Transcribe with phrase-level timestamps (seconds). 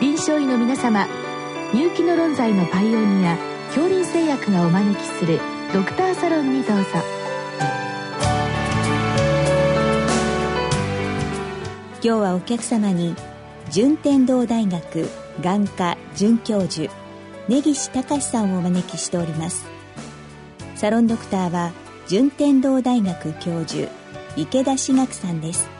[0.00, 1.06] 臨床医の皆様
[1.74, 5.38] 入気の論剤のパイオニア恐林製薬がお招きする
[5.74, 6.84] ドクターサロンにどうぞ。
[12.02, 13.14] 今日はお客様に
[13.70, 15.06] 順天堂大学
[15.42, 16.90] 眼科准教授
[17.46, 19.66] 根岸隆さんをお招きしております。
[20.76, 21.72] サロンドクターは
[22.08, 23.86] 順天堂大学教授
[24.34, 25.79] 池田志学さんです。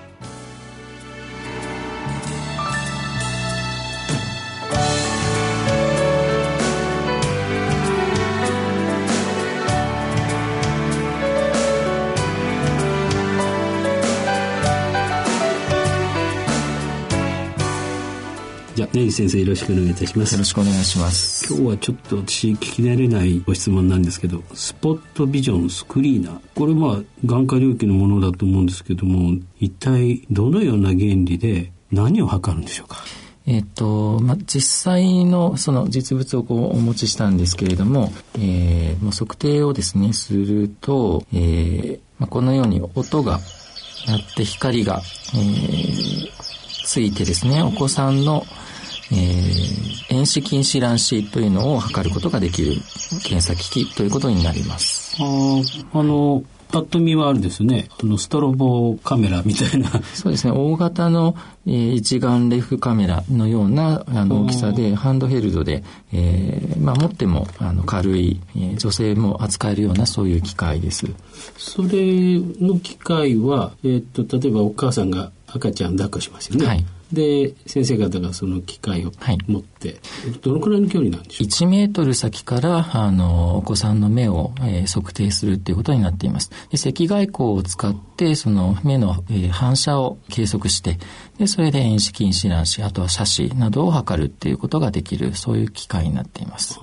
[18.93, 20.33] 根岸先生よろしくお願いいたします。
[20.33, 21.47] よろしくお願いします。
[21.55, 26.41] 今日はちょっと私聞き慣れないご質問なんですけどスポットビジョンスクリーナー。
[26.57, 32.97] これまあ眼科領域のものだと思うんですけども一体どのような原理で何を測るんでしょうか？
[33.47, 43.41] えっと、まあ、実際のその実物をこうお持ちしたんですけれども、えー、もう測定をですね、すると、えー、まあ、このように音が
[44.07, 45.01] 鳴って光が、
[45.35, 46.29] えー、
[46.85, 48.45] ついてですね、お子さんの、
[49.13, 52.75] えー、遠視近視乱視というのを測ることができる
[53.25, 55.17] 検査機器ということになります。
[55.21, 57.89] ああの、パッと見はあるですね。
[58.01, 59.91] あの、ストロボカメラみたいな。
[60.15, 60.53] そうですね。
[60.53, 61.35] 大型の、
[61.67, 71.07] えー、一眼レフカメラのようなあの大きさで、ハンドヘルドで、えー、まあ、持ってもあの軽い、えー、女性も扱えるようなそういう機械です。
[71.59, 71.89] それ
[72.61, 76.67] の機械は、えー、っと、例えばお母さんが赤ちゃん抱っこしますよね。
[76.67, 79.13] はいで先生方がその機械を
[79.47, 79.99] 持って、はい、
[80.43, 86.51] どのくらいの距離なんでしょうか？1メートル先からあのお子さんの目を、えー、測定するっていうことになっています。
[86.71, 90.99] で赤外光を使ってその目の、えー、反射を計測して
[91.41, 96.79] でそれで遠視近視乱視あとは斜視などを測るっていうことができるそういう機械になっています。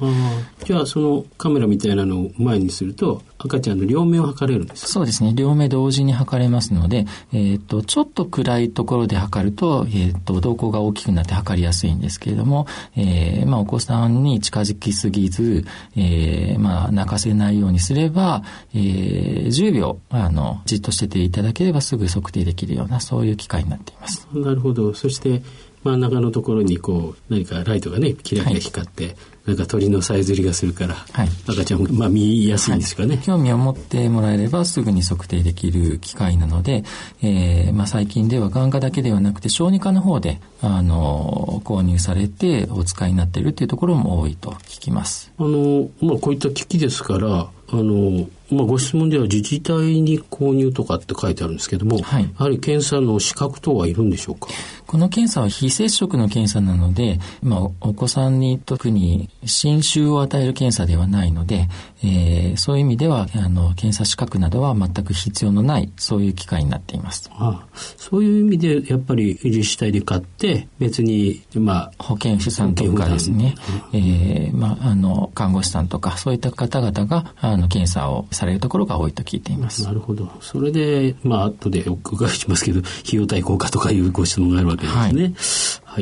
[0.65, 5.31] じゃあそのカメラみたいなのを前にすると赤ちゃんの両目を測れるんですそうですね。
[5.35, 12.65] 両目同時に測れますので、えーと、ちょっと暗いところで測ると,、えーと、瞳孔が大きくなって測りやすいんですけれども、
[12.95, 15.65] えーまあ、お子さんに近づきすぎず、
[15.95, 18.41] えーまあ、泣かせないようにすれば、
[18.73, 24.27] えー、10秒あのじっとしてていただければすぐ測定できるようなそういう機械になっています。
[24.47, 24.93] なるほど。
[24.93, 25.41] そして
[25.83, 29.15] 真ん中のところにこう何かライトがねキラキラ光って、はい
[29.47, 36.83] なんか鳥のさえずりがするから、はい、赤ちゃんも、まあ、見やすいんですかね、はい、興味を持ってもらえればすぐに測定できる機械なので、
[37.21, 45.31] えーまあ、最近では眼科だけではなくて小児科の方であの購入されてお使いになっているというところも多いと聞きます。
[45.37, 54.47] あのまあ、こういった機器ですからあのまあ、ご質問では自治体に購入とかって書いてあるんですけども、はい、やはり検査の資格等はいるんでしょうか？
[54.85, 61.67] この検査は非接触の検査なので、まあ、お子さんに特に侵襲を与える検査ではないので、
[62.03, 67.29] えー、そういう意味ではあの検査資格などは全く必要のないそういう機会になっています。
[67.33, 73.55] ああそういう意味でやっぱり自治体で買って別に、まあ、保健師さんとかですね、
[73.93, 79.83] うん、えー、まあ、あの看護師さんとかそういった方々があの検査をされるところが多いと聞いています。
[79.83, 80.31] なるほど。
[80.41, 84.99] それで、まあ、後でお伺いしますけど、費用対効果とかいうご質問があるわけですね。
[85.01, 85.33] はい、わ、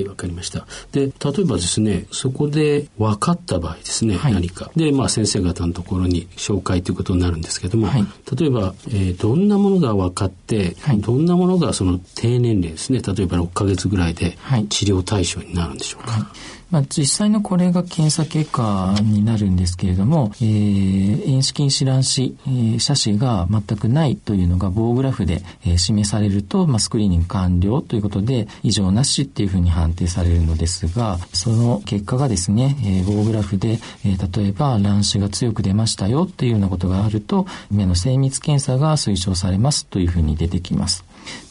[0.03, 0.65] はい、かりました。
[0.91, 1.11] で、例え
[1.45, 4.71] ばですね、そこで分かった場合ですね、はい、何か。
[4.75, 8.05] で、まあ、先生方のところに紹介ということになるんですけども、はい、
[8.37, 14.37] 例えば、えー、どんなものが分かって、どんなものがその低年齢ですね、例えば6か月ぐらいで
[14.69, 16.31] 治療対象になるんでしょうか。
[16.71, 41.05] まあ、実際のこれが検査結果になるんですけれども、えー、遠視近視乱視、えー、斜視が全くないというのが棒グラフで、えー、示されると、まあ、スクリーニング完了ということで異常なしっていうふうに判定されるのですがその結果がですね、え、棒グラフで、え、例えば乱視が強く出ましたよっていうようなことがあると目の精密検査が推奨されますというふうに出てきます。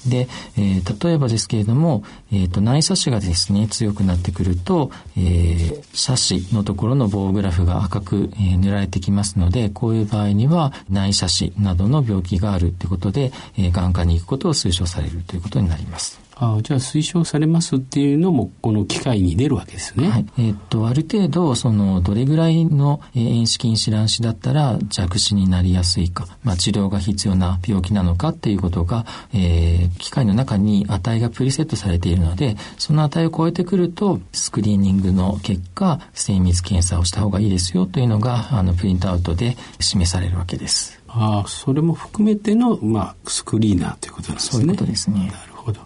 [0.06, 16.23] で、えー、例えばですけれども、えーと、内斜視がですね強くなってくると、えー、斜視のところの棒グラフが赤く、えー、塗られてきますのでこういう場合には内斜視などの病気があるということで、えー、眼科に行くことを推奨されるということになります。
[16.36, 20.08] あじゃあ推奨されますっていうのもこの機会に出るわけですね。
[20.08, 41.00] はい、えー、っとある程度そのどれぐらいの遠視近視乱視だったら弱視になりやすいか、まあ、治療が必要な病気なのかっていうことが、えー、機械の中に値がプリセットされているのでその値を超えてくるとスクリーニングの結果精密検査をした方がいいですよというのがあのプリントアウトで示されるわけです。
[41.16, 44.52] ああそれも含めての、まあ、スクリーナーということなんですね。
[44.52, 45.32] そういうことですね。
[45.32, 45.80] なるほど。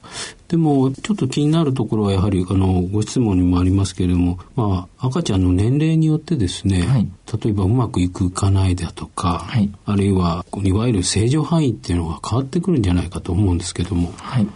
[0.48, 7.08] でも、ちょっと気になるところはやはり、あの、ご質問にもありますけれども、まあ、赤ちゃんの年齢によってですね、はい、
[7.42, 14.46] 例えばうまくいくいかないだとか、はい、あるいは、いわゆる正常範囲っていうのが変わってくるんじゃないかと思うんですけども、はい、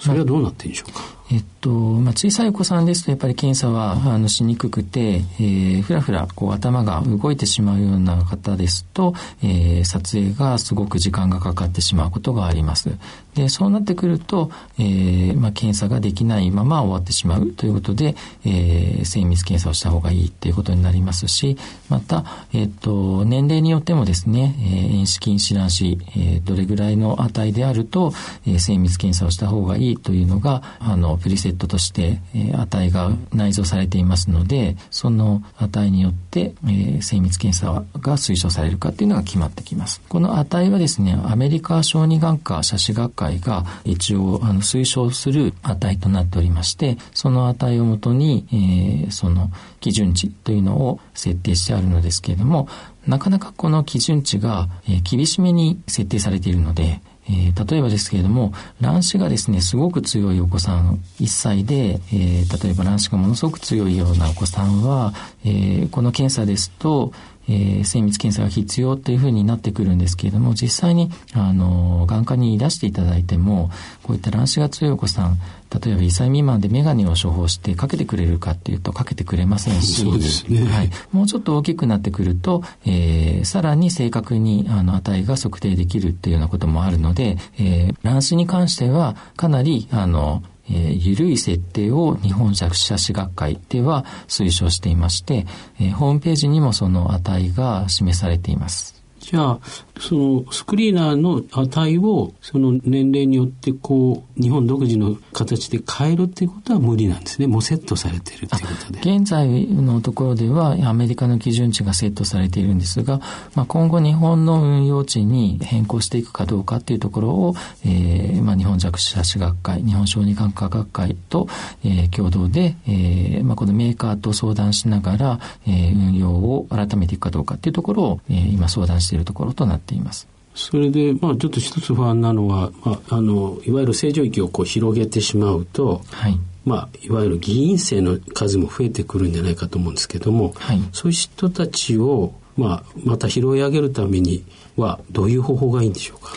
[0.00, 1.00] それはどうなってるんでしょうか？
[1.28, 12.96] えっと、まあ、小さいお子さんですとやっぱり検査はあのしにくくて、えー、ふらふらこう頭が動いてしまうような方ですと、えー、撮影がすごく時間がかかってしまうことがあります。
[13.34, 21.56] で、そうなってくると、えー、まあ、検査ができないまま終わってしまうということで、えー、精密検査をした方がいいということになりますし、
[21.88, 28.12] また、えっ、と、年齢によってもですね、えー、遠視筋知らんし、えー、どれぐらいの値であると、
[28.46, 40.00] えー、精密検査をした方がいいというのが、あの、プリセットとして、えー、値が内蔵されていますので、その値によって、えー、精密検査が推奨されるかっていうのが決まってきます。
[40.08, 49.50] この値はですね、アメリカ小児眼科写真学会が一応あの推奨する値となっておりまして、その値をもとに、えー、その
[49.80, 52.68] 基準値というのを設定してあるのですけれども、
[53.08, 65.12] なかなかこの基準値が、えー、厳しめに設定されているので、えー、例えばですけれども、卵子がですね、すごく強いお子さん、1歳で、えー、例えば卵子がものすごく強いようなお子さんは、
[65.44, 67.12] えー、この検査ですと、
[67.48, 73.70] えー、精密検査が必要というふうになってくるんですけれども、実際に、あの、眼科に出していただいても、
[74.02, 75.38] こういった卵子が強いお子さん、
[75.84, 80.64] 例えば1歳未満でメガネを処方してかけてくれるかっていうとかけてくれませんし、そうですね。
[80.64, 80.90] はい。
[81.12, 95.46] もうちょっと大きくなってくると、えー、さらに正確にあの値が測定できるっていうようなこともあるので、えー、卵子に関してはかなり、あの、えー、緩い設定を日本弱者士学会では推奨していまして、
[95.80, 98.95] えー、ホームページにもその値が示されています。
[99.26, 99.58] じゃあ、
[99.98, 107.48] そのスクリーナーの値をその年齢によってこう日本独自の形で変えるっていうことは無理なんですね。
[107.48, 109.16] もうセットされてるっていうことで。
[109.16, 113.20] 現在のところではアメリカの基準値がセットされているんですが、
[113.56, 121.48] まあ、今後日本の運用値に変更していくかどうかっていうところを、えー、まあ、日本弱視者士学会、日本小児科学会と、
[121.82, 130.28] えー、共同で、えー、まあ、このメーカーと相談しながら、えー、運用を改めていくかどうかっていうところを、えー、今相談しているところとなっています。
[130.54, 144.44] それで、まあ、ちょっと一つ不安なのは、まあ、あのいわゆる正常域をこう広げてしまうと、はいまあ、いわゆる議員生の数も増えてくるんじゃないかと思うんですけども、はい、そういう人たちを、まあ、また拾い上げるために
[144.76, 146.32] はどういう方法がいいんでしょうか？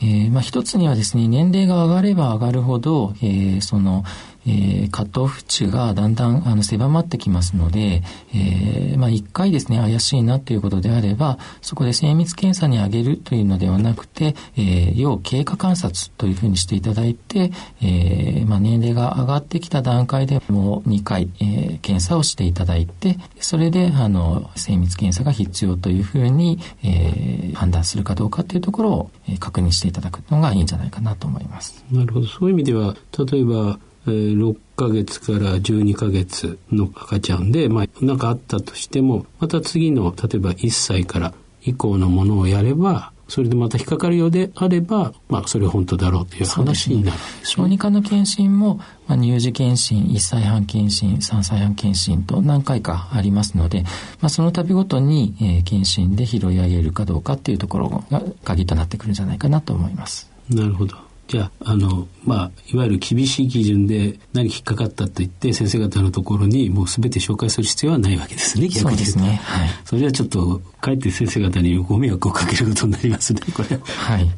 [0.00, 4.04] えーまあ、一つにはですね年齢が上がれば上がるほど、えー、その
[4.46, 8.02] えー、カットオフ値がだんだんあの狭まってきますので、
[8.34, 17.52] えー、まあ一回ですね、怪しいなということであれば、そこで精密検査に上げるというのではなくて、えー、要経過観察というふうにしていただいて、
[17.82, 31.84] えー、まあ年齢が上がってきた段階でもう2回、えー、検査をしていただいて、それであの精密検査が必要というふうに、えー、判断するかどうかというところを、えー、確認していただくのがいいんじゃないかなと思います。
[31.90, 32.26] なるほど。
[32.26, 53.82] そういう意味では、例えばえー、6ヶ月から12ヶ月の赤ちゃんで、まあ、何かあったとしても、また次の、例えば1歳から以降のものをやれば、それでまた引っかかるようであれば、まあ、それは本当だろうという話になるね、小児科の検診も、まあ、乳児検診、1歳半検診、3歳半検診と何回かありますので、
[54.20, 60.30] まあ、その度ごとに、えー、検診で拾い上げるかどうかっていうところが鍵となってくるんじゃないかなと思います。
[60.50, 60.96] なるほど。
[61.26, 69.40] じゃあ、あの、まあ、いわゆる厳しい基準で何引っかかったと言って、先生方のところにもう全て紹介する必要はないわけですね、逆にですね。
[69.42, 69.68] はい。
[69.84, 73.82] それはちょっと、かえって先生方にご迷惑をかけることになりますね、これは。
[73.86, 74.30] はい。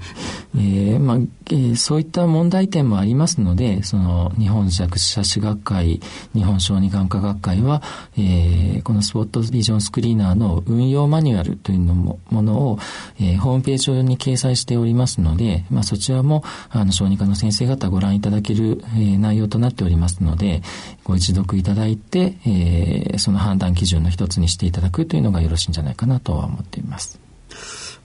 [0.57, 1.17] えー、まあ、
[1.51, 6.01] えー、そういった問題点もありますので、その、日本弱視者士学会、
[6.35, 7.83] 日本小児眼科学会は、
[8.17, 12.79] えー、このスポットビジョンスクリーナーの運用マニュアルというのも、ものを、
[13.21, 16.43] えー、ホームページ上に掲載しておりますので、まあ、そちらも、
[16.81, 20.63] あの、小児科の先生方ご覧いただける、えー、内容となっておりますので、
[21.05, 27.19] ご一読いただいて、えー、その判断基準の一つにしていただくというのがよろしいんじゃないかなとは思っています。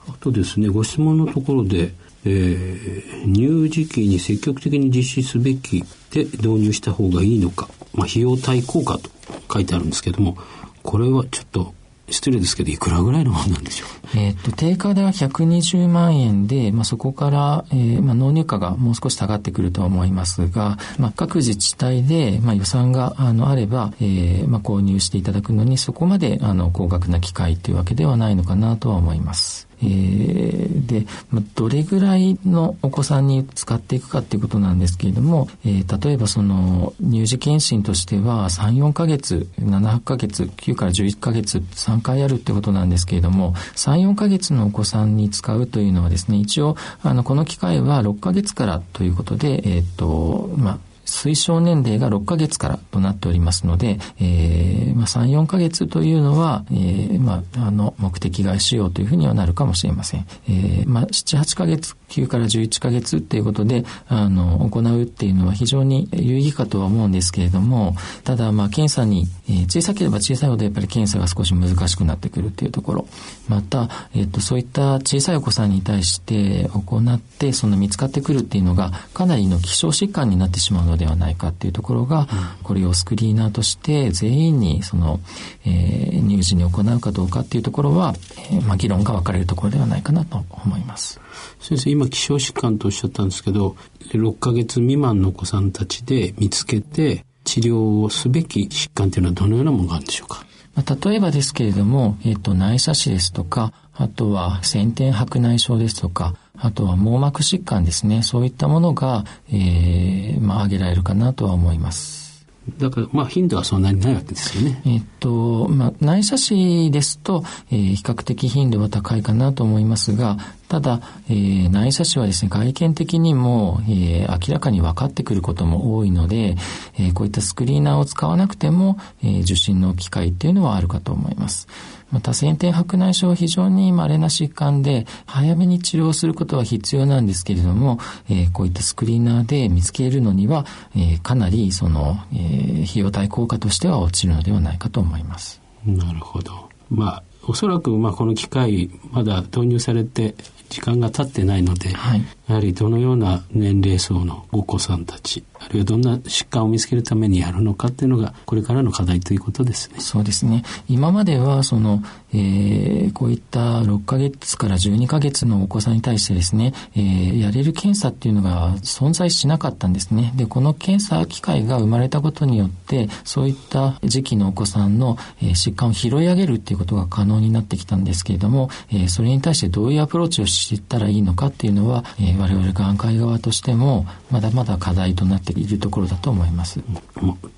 [0.08, 1.94] あとですね、ご質問のところで、
[2.25, 9.10] えー、乳児期に積極的に実施すべきで導入した方がいいのか、まあ、費用対効果と
[9.51, 10.38] 書いてあるんですけども、
[10.84, 11.74] これはちょっと
[12.12, 14.18] 失礼ですけど、いくらぐらいのものなんでしょう？
[14.18, 29.71] えっ、と、定価では120万円で、まあ、そこから、えー、まあ、納入価がもう少し下がってくるとは思いますが、まあ、各自治体で、まあ、予算が、あの、あれば、えー、まあ、購入していただくのに、そこまで、あの、高額な機械というわけではないのかなとは思います。
[29.83, 60.25] えー、で、ま、どれぐらいのお子さんに使っていくかっていうことなんですけれども、えー、例えばその乳児検診としては3、4ヶ月、7、8ヶ月、9から11ヶ月、3回あるってことなんですけれども、3、4ヶ月のお子さんに使うというのはですね、一応、あの、この機会は6ヶ月からということで、えっ、ー、と、まあ、推奨年齢が6ヶ月からとなっておりますので、えー、まあ、3、4ヶ月というのは、えー、まあ、あの、目的外使用というふうにはなるかもしれません。
[60.48, 73.08] えー、まあ、7、8ヶ月、9から11ヶ月っていうことで、あの、行うっていうのは非常に有意義かとは思うんですけれども、ただ、まあ、検査に、えー、小さければ小さいほどやっぱり検査が少し難しくなってくるっていうところ。
[73.50, 82.27] また、えっ、と、そういった小さいお子さんに対して行って、その見つかってくるっていうのが、かなりの希少疾患になってしまうのではないかっていうところが、
[82.63, 85.20] これをスクリーナーとして全員にその、
[85.65, 88.13] えー、乳児に行うかどうかっていうところは、
[88.51, 91.20] えー、まあ、議論が分かれるところではないかなと思います。
[91.60, 93.75] 先生、今、希少疾患とおっしゃったんですけど、
[94.10, 100.46] 6ヶ月未満のお子さんたちで見つけて治療をすべき疾患というのはどのようなものがあるんでしょうか？
[100.75, 108.22] まあ、例えばですけれども、えっ、ー、と、内斜視ですとか、あとは先天白内障ですとか、あとは網膜疾患ですね。
[108.22, 112.46] そういったものが、えー、まあ、挙げられるかなとは思います。
[112.77, 114.82] だから、まあ、頻度はそんなにないわけですよね。
[114.86, 120.38] えっと、まあ、内斜視ですと、えー、比較的頻度は高いかなと思いますが、
[120.72, 126.56] ただ、えー、内斜視はですね、外見的にも、えー、明らかに分かってくることも多いので、
[126.98, 131.68] えー、こういったスクリーナーを使わなくても、えー、受診の機会っていうのはあるかと思います。
[132.10, 138.00] また先天白内障は非常に稀な疾患で、早めに治療することは必要なんですけれども、
[138.30, 145.60] えー、こういったスクリーナーで見つけるのには、えー、かなりその、えー、費用対効果としては落ちるのではないかと思います。
[145.86, 146.70] なるほど。
[146.90, 150.36] まあ、おそらくまあこの機械まだ導入されて
[150.72, 160.00] 時間が経ってないので、はい、やはりどのような年齢層のお子さんたちあるいはどんな疾患を見つけるためにやるのかっていうのがこれからの課題ということですね。
[160.00, 160.63] そうですね。
[160.89, 162.01] 今まではその、
[162.34, 170.34] えー、こういった6ヶ月から12ヶ月のお子さんに対してですね、えー、やれる検査っていうのが存在しなかったんですね。
[170.36, 186.79] で、この検査機会が生まれたことによって、そういった時期のお子さんの、えー、疾患を拾い上げるっていうことが可能になってきたんですけれども、えー、それに対してどういうアプローチをしていったらいいのかっていうのは、えー、我々眼科医側としてもまだまだ課題となっているところだと思います。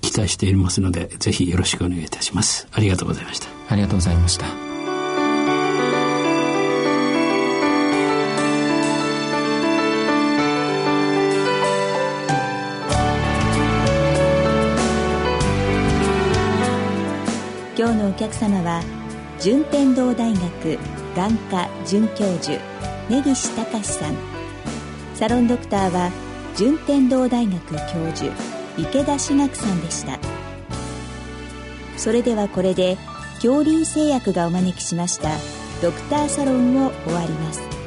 [0.02, 2.68] 期待していますので、ぜひよろしくお願いいたします。
[2.70, 3.48] ありがとうございました。
[3.70, 4.44] ありがとうございました。
[17.76, 18.82] 今日のお客様は
[19.40, 20.78] 順天堂大学
[21.16, 22.60] 眼科准教授
[23.08, 24.33] 根岸隆さん
[25.14, 26.10] サロンドクターは
[26.56, 27.76] 順天堂大学教
[28.14, 28.32] 授
[28.76, 30.18] 池田志学さんでした。
[31.96, 32.98] それではこれで
[33.36, 35.30] 恐竜製薬がお招きしました
[35.80, 37.83] ドクターサロンを終わります。